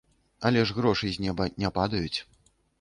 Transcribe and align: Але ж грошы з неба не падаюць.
Але 0.49 0.63
ж 0.69 0.77
грошы 0.77 1.11
з 1.17 1.27
неба 1.27 1.49
не 1.61 1.69
падаюць. 1.79 2.19